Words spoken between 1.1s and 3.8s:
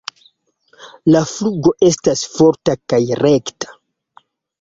La flugo estas forta kaj rekta.